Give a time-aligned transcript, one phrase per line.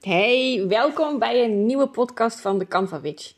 [0.00, 3.32] Hey, welkom bij een nieuwe podcast van de Canva Witch.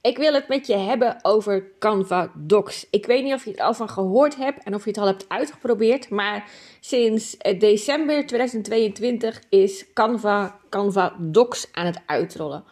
[0.00, 2.86] Ik wil het met je hebben over Canva Docs.
[2.90, 5.06] Ik weet niet of je er al van gehoord hebt en of je het al
[5.06, 12.64] hebt uitgeprobeerd, maar sinds eh, december 2022 is Canva Canva Docs aan het uitrollen.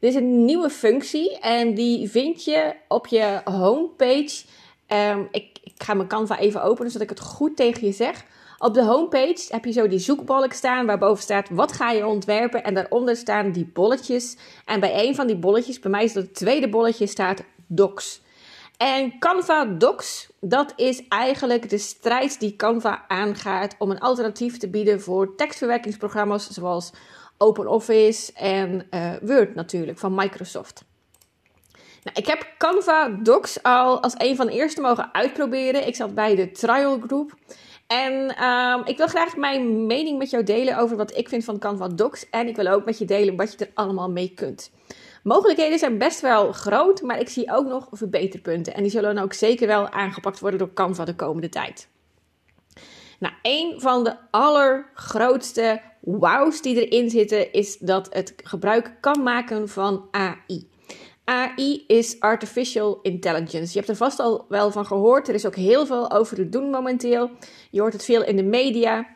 [0.00, 4.44] Dit is een nieuwe functie en die vind je op je homepage.
[5.30, 8.24] Ik, ik ga mijn Canva even openen zodat ik het goed tegen je zeg.
[8.58, 12.64] Op de homepage heb je zo die zoekbalk staan waarboven staat wat ga je ontwerpen
[12.64, 14.36] en daaronder staan die bolletjes.
[14.64, 18.20] En bij een van die bolletjes, bij mij is dat het tweede bolletje, staat docs.
[18.76, 24.68] En Canva Docs, dat is eigenlijk de strijd die Canva aangaat om een alternatief te
[24.68, 26.92] bieden voor tekstverwerkingsprogramma's zoals
[27.36, 30.84] OpenOffice en uh, Word natuurlijk van Microsoft.
[32.02, 35.86] Nou, ik heb Canva Docs al als een van de eerste mogen uitproberen.
[35.86, 37.34] Ik zat bij de trial group.
[37.88, 41.58] En um, ik wil graag mijn mening met jou delen over wat ik vind van
[41.58, 42.30] Canva Docs.
[42.30, 44.70] En ik wil ook met je delen wat je er allemaal mee kunt.
[45.22, 48.74] Mogelijkheden zijn best wel groot, maar ik zie ook nog verbeterpunten.
[48.74, 51.88] En die zullen dan ook zeker wel aangepakt worden door Canva de komende tijd.
[53.18, 59.68] Nou, een van de allergrootste wows die erin zitten is dat het gebruik kan maken
[59.68, 60.68] van AI.
[61.28, 63.72] AI is Artificial Intelligence.
[63.72, 65.28] Je hebt er vast al wel van gehoord.
[65.28, 67.30] Er is ook heel veel over te doen momenteel.
[67.70, 69.06] Je hoort het veel in de media.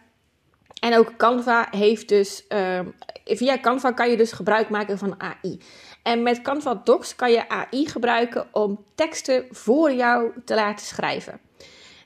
[0.80, 2.80] En ook Canva heeft dus, uh,
[3.24, 5.60] via Canva kan je dus gebruik maken van AI.
[6.02, 11.40] En met Canva Docs kan je AI gebruiken om teksten voor jou te laten schrijven.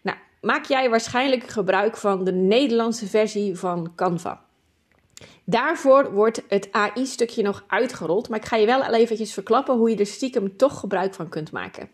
[0.02, 4.45] Nou, maak jij waarschijnlijk gebruik van de Nederlandse versie van Canva.
[5.48, 9.96] Daarvoor wordt het AI-stukje nog uitgerold, maar ik ga je wel eventjes verklappen hoe je
[9.96, 11.88] er stiekem toch gebruik van kunt maken.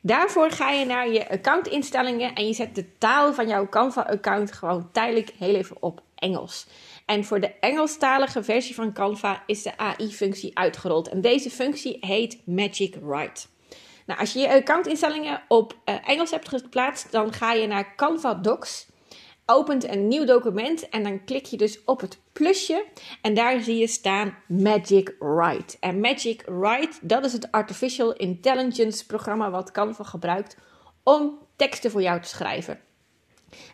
[0.00, 4.88] Daarvoor ga je naar je accountinstellingen en je zet de taal van jouw Canva-account gewoon
[4.92, 6.66] tijdelijk heel even op Engels.
[7.06, 11.08] En voor de Engelstalige versie van Canva is de AI-functie uitgerold.
[11.08, 13.46] En deze functie heet Magic Write.
[14.06, 18.34] Nou, als je je accountinstellingen op uh, Engels hebt geplaatst, dan ga je naar Canva
[18.34, 18.86] Docs
[19.46, 22.84] opent een nieuw document en dan klik je dus op het plusje
[23.22, 25.76] en daar zie je staan Magic Write.
[25.80, 30.56] En Magic Write, dat is het Artificial Intelligence programma wat Canva gebruikt
[31.02, 32.80] om teksten voor jou te schrijven.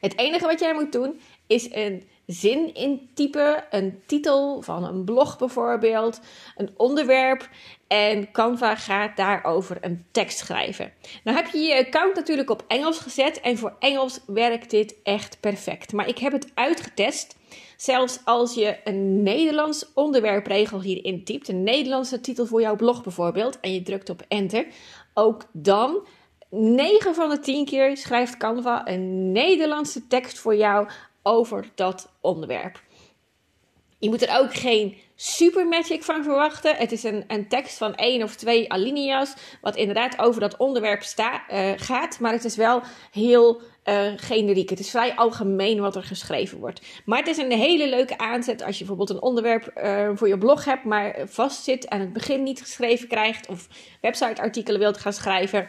[0.00, 5.39] Het enige wat jij moet doen is een zin intypen, een titel van een blog
[5.39, 6.21] bijvoorbeeld,
[6.56, 7.49] een onderwerp
[7.87, 10.93] en Canva gaat daarover een tekst schrijven.
[11.25, 15.41] Nou heb je je account natuurlijk op Engels gezet en voor Engels werkt dit echt
[15.41, 15.93] perfect.
[15.93, 17.37] Maar ik heb het uitgetest.
[17.77, 23.61] Zelfs als je een Nederlands onderwerpregel hier intypt, een Nederlandse titel voor jouw blog bijvoorbeeld,
[23.61, 24.67] en je drukt op enter,
[25.15, 26.06] ook dan
[26.51, 30.89] 9 van de 10 keer schrijft Canva een Nederlandse tekst voor jou
[31.23, 32.81] over dat onderwerp.
[33.99, 36.77] Je moet er ook geen super magic van verwachten.
[36.77, 41.03] Het is een, een tekst van één of twee alinea's, wat inderdaad over dat onderwerp
[41.03, 42.21] sta, uh, gaat.
[42.21, 44.71] Maar het is wel heel uh, generiek.
[44.71, 46.81] Het is vrij algemeen wat er geschreven wordt.
[47.05, 50.39] Maar het is een hele leuke aanzet als je bijvoorbeeld een onderwerp uh, voor je
[50.39, 53.69] blog hebt, maar vastzit aan het begin niet geschreven krijgt, of
[54.01, 55.69] websiteartikelen wilt gaan schrijven.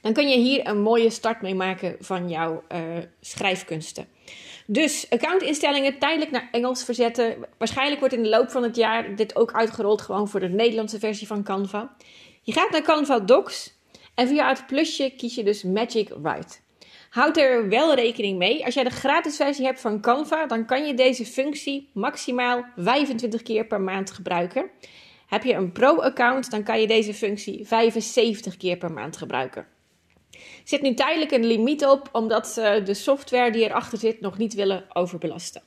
[0.00, 2.62] Dan kun je hier een mooie start mee maken van jouw
[3.20, 4.08] schrijfkunsten.
[4.72, 7.36] Dus accountinstellingen tijdelijk naar Engels verzetten.
[7.58, 10.98] Waarschijnlijk wordt in de loop van het jaar dit ook uitgerold gewoon voor de Nederlandse
[10.98, 11.96] versie van Canva.
[12.42, 13.74] Je gaat naar Canva Docs
[14.14, 16.56] en via het plusje kies je dus Magic Write.
[17.10, 18.64] Houd er wel rekening mee.
[18.64, 23.42] Als jij de gratis versie hebt van Canva, dan kan je deze functie maximaal 25
[23.42, 24.70] keer per maand gebruiken.
[25.26, 29.66] Heb je een pro-account, dan kan je deze functie 75 keer per maand gebruiken
[30.64, 34.54] zit nu tijdelijk een limiet op, omdat ze de software die erachter zit nog niet
[34.54, 35.62] willen overbelasten.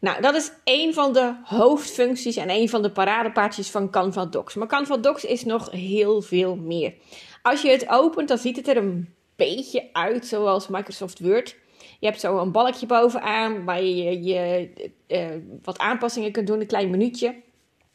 [0.00, 4.54] Nou, dat is een van de hoofdfuncties en een van de paradepaardjes van Canva Docs.
[4.54, 6.94] Maar Canva Docs is nog heel veel meer.
[7.42, 11.56] Als je het opent, dan ziet het er een beetje uit zoals Microsoft Word.
[11.98, 14.70] Je hebt zo een balkje bovenaan waar je, je
[15.08, 15.26] uh,
[15.62, 17.34] wat aanpassingen kunt doen, een klein minuutje.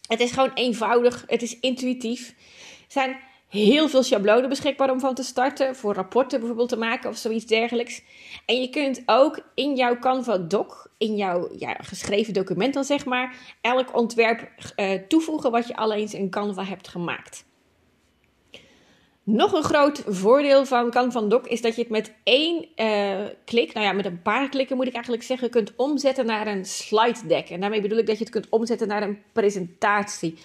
[0.08, 2.30] Het is gewoon eenvoudig, het is intuïtief.
[2.30, 2.36] Er
[2.88, 3.18] zijn
[3.56, 5.76] heel veel schablonen beschikbaar om van te starten.
[5.76, 8.02] Voor rapporten bijvoorbeeld te maken of zoiets dergelijks.
[8.46, 13.06] En je kunt ook in jouw Canva doc, in jouw ja, geschreven document dan zeg
[13.06, 17.46] maar, elk ontwerp uh, toevoegen wat je al eens in Canva hebt gemaakt.
[19.24, 23.74] Nog een groot voordeel van Canva Doc is dat je het met één uh, klik,
[23.74, 27.28] nou ja, met een paar klikken moet ik eigenlijk zeggen, kunt omzetten naar een slide
[27.28, 27.50] deck.
[27.50, 30.38] En daarmee bedoel ik dat je het kunt omzetten naar een presentatie.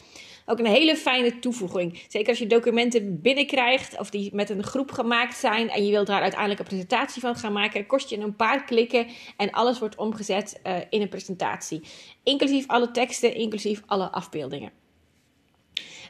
[0.46, 2.02] Ook een hele fijne toevoeging.
[2.08, 6.06] Zeker als je documenten binnenkrijgt of die met een groep gemaakt zijn en je wilt
[6.06, 9.06] daar uiteindelijk een presentatie van gaan maken, kost je een paar klikken
[9.36, 11.80] en alles wordt omgezet uh, in een presentatie.
[12.22, 14.72] Inclusief alle teksten, inclusief alle afbeeldingen.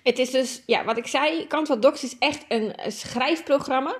[0.02, 3.96] Het is dus, ja, wat ik zei, Canva Docs is echt een schrijfprogramma.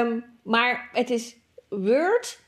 [0.00, 1.36] Um, maar het is
[1.68, 2.40] Word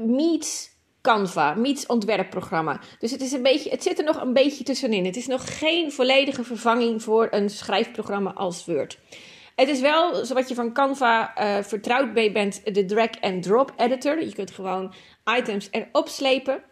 [0.00, 0.70] meets
[1.06, 2.80] Canva, meets ontwerpprogramma.
[2.98, 5.04] Dus het, is een beetje, het zit er nog een beetje tussenin.
[5.04, 8.98] Het is nog geen volledige vervanging voor een schrijfprogramma als Word.
[9.54, 14.24] Het is wel, zoals je van Canva uh, vertrouwd bent, de drag-and-drop editor.
[14.24, 14.94] Je kunt gewoon
[15.38, 16.62] items erop slepen.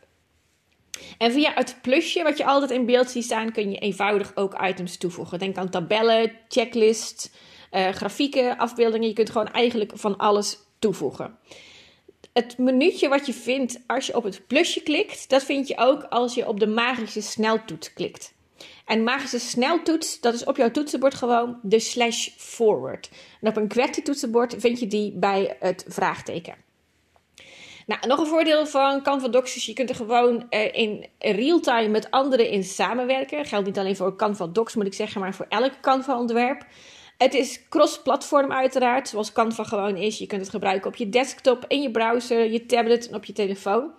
[1.19, 4.63] En via het plusje wat je altijd in beeld ziet staan, kun je eenvoudig ook
[4.63, 5.39] items toevoegen.
[5.39, 7.31] Denk aan tabellen, checklists,
[7.73, 9.09] uh, grafieken, afbeeldingen.
[9.09, 11.39] Je kunt gewoon eigenlijk van alles toevoegen.
[12.35, 16.03] Het minuutje wat je vindt als je op het plusje klikt, dat vind je ook
[16.03, 18.35] als je op de magische sneltoets klikt.
[18.87, 23.11] En magische sneltoets, dat is op jouw toetsenbord gewoon de slash forward.
[23.41, 26.55] En op een QWERTY toetsenbord vind je die bij het vraagteken.
[27.87, 31.89] Nou, nog een voordeel van Canva Docs is je kunt er gewoon uh, in real-time
[31.89, 33.45] met anderen in samenwerken.
[33.45, 36.67] Geldt niet alleen voor Canva Docs, moet ik zeggen, maar voor elk Canva ontwerp.
[37.19, 40.19] Het is cross-platform uiteraard, zoals Canva gewoon is.
[40.19, 43.33] Je kunt het gebruiken op je desktop, in je browser, je tablet en op je
[43.33, 43.91] telefoon.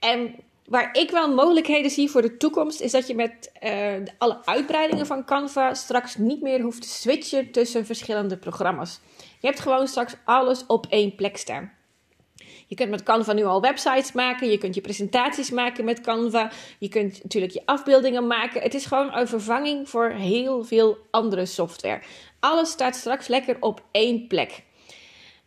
[0.00, 0.34] En
[0.66, 5.06] waar ik wel mogelijkheden zie voor de toekomst, is dat je met uh, alle uitbreidingen
[5.06, 9.00] van Canva straks niet meer hoeft te switchen tussen verschillende programma's.
[9.40, 11.72] Je hebt gewoon straks alles op één plek staan.
[12.66, 14.50] Je kunt met Canva nu al websites maken.
[14.50, 16.50] Je kunt je presentaties maken met Canva.
[16.78, 18.62] Je kunt natuurlijk je afbeeldingen maken.
[18.62, 22.02] Het is gewoon een vervanging voor heel veel andere software.
[22.40, 24.62] Alles staat straks lekker op één plek.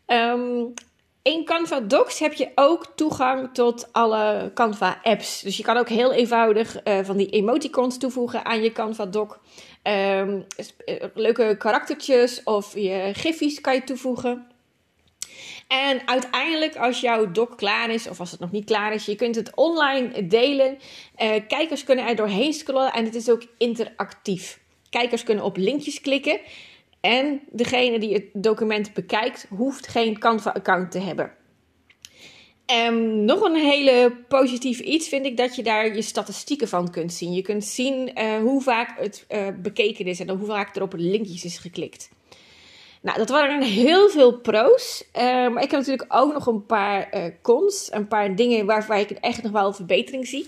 [0.08, 0.74] Um,
[1.22, 5.42] in Canva Docs heb je ook toegang tot alle Canva apps.
[5.42, 9.36] Dus je kan ook heel eenvoudig uh, van die emoticons toevoegen aan je Canva Doc.
[9.84, 10.46] Um,
[11.14, 14.48] leuke karaktertjes of je giffies kan je toevoegen.
[15.68, 19.16] En uiteindelijk, als jouw doc klaar is, of als het nog niet klaar is, je
[19.16, 20.78] kunt het online delen.
[21.18, 24.60] Uh, kijkers kunnen er doorheen scrollen en het is ook interactief.
[24.90, 26.40] Kijkers kunnen op linkjes klikken.
[27.02, 31.32] En degene die het document bekijkt, hoeft geen Canva-account te hebben.
[32.66, 37.14] En nog een hele positieve iets vind ik dat je daar je statistieken van kunt
[37.14, 37.34] zien.
[37.34, 40.94] Je kunt zien uh, hoe vaak het uh, bekeken is en hoe vaak er op
[40.98, 42.10] linkjes is geklikt.
[43.02, 45.04] Nou, dat waren heel veel pro's.
[45.16, 47.90] Uh, maar ik heb natuurlijk ook nog een paar cons.
[47.92, 50.48] Een paar dingen waarvan ik echt nog wel verbetering zie.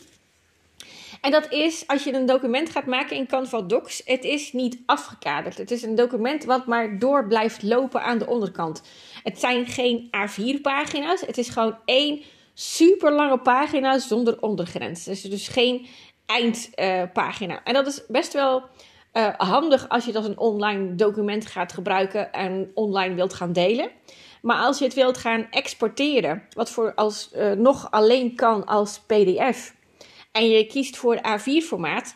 [1.22, 4.02] En dat is als je een document gaat maken in Canva Docs.
[4.06, 5.58] Het is niet afgekaderd.
[5.58, 8.82] Het is een document wat maar door blijft lopen aan de onderkant.
[9.24, 11.22] Het zijn geen A4-pagina's.
[11.22, 12.22] Het is gewoon één
[12.54, 15.04] super lange pagina zonder ondergrens.
[15.04, 15.88] Dus, dus geen
[16.26, 17.64] eindpagina.
[17.64, 18.64] En dat is best wel
[19.14, 23.90] uh, handig als je dat een online document gaat gebruiken en online wilt gaan delen.
[24.42, 29.00] Maar als je het wilt gaan exporteren, wat voor als, uh, nog alleen kan als
[29.00, 29.74] PDF,
[30.32, 32.16] en je kiest voor A4-formaat,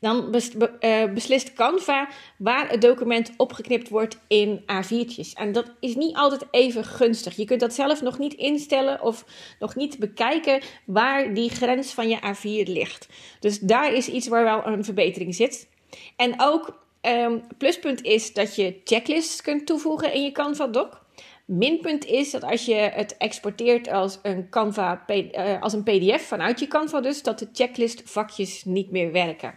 [0.00, 0.34] dan
[0.80, 2.08] uh, beslist Canva
[2.38, 5.32] waar het document opgeknipt wordt in A4'tjes.
[5.34, 7.36] En dat is niet altijd even gunstig.
[7.36, 9.24] Je kunt dat zelf nog niet instellen of
[9.58, 13.08] nog niet bekijken waar die grens van je A4 ligt.
[13.40, 15.68] Dus daar is iets waar wel een verbetering zit.
[16.16, 21.06] En ook um, pluspunt is dat je checklists kunt toevoegen in je Canva doc.
[21.48, 26.60] Minpunt is dat als je het exporteert als een, Canva, uh, als een PDF vanuit
[26.60, 29.54] je Canva dus, dat de checklist vakjes niet meer werken.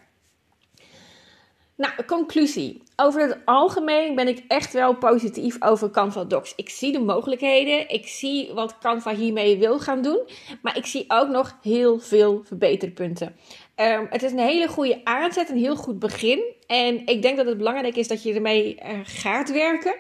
[1.76, 2.84] Nou, conclusie.
[2.96, 6.54] Over het algemeen ben ik echt wel positief over Canva Docs.
[6.56, 7.90] Ik zie de mogelijkheden.
[7.90, 10.20] Ik zie wat Canva hiermee wil gaan doen.
[10.62, 13.36] Maar ik zie ook nog heel veel verbeterpunten.
[13.76, 16.44] Um, het is een hele goede aanzet, een heel goed begin.
[16.68, 19.96] En ik denk dat het belangrijk is dat je ermee uh, gaat werken.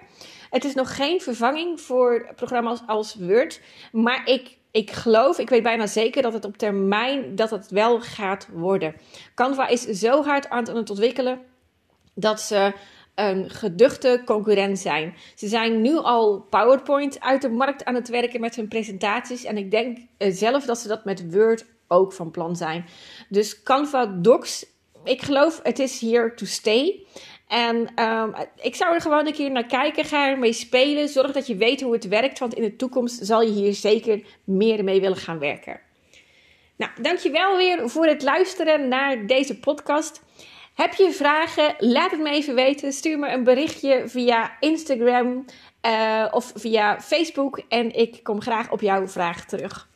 [0.51, 3.61] Het is nog geen vervanging voor programma's als Word.
[3.91, 8.01] Maar ik, ik geloof, ik weet bijna zeker dat het op termijn dat het wel
[8.01, 8.95] gaat worden.
[9.35, 11.39] Canva is zo hard aan het ontwikkelen
[12.13, 12.73] dat ze
[13.15, 15.13] een geduchte concurrent zijn.
[15.35, 19.43] Ze zijn nu al PowerPoint uit de markt aan het werken met hun presentaties.
[19.43, 22.85] En ik denk uh, zelf dat ze dat met Word ook van plan zijn.
[23.29, 24.65] Dus Canva Docs,
[25.03, 27.05] ik geloof het is here to stay.
[27.51, 31.09] En um, ik zou er gewoon een keer naar kijken, ga ermee spelen.
[31.09, 34.23] Zorg dat je weet hoe het werkt, want in de toekomst zal je hier zeker
[34.43, 35.79] meer mee willen gaan werken.
[36.75, 40.21] Nou, dankjewel weer voor het luisteren naar deze podcast.
[40.75, 41.75] Heb je vragen?
[41.77, 42.93] Laat het me even weten.
[42.93, 45.45] Stuur me een berichtje via Instagram
[45.85, 49.89] uh, of via Facebook en ik kom graag op jouw vraag terug.